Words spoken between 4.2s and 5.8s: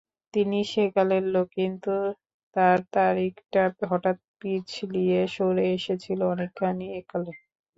পিছলিয়ে সরে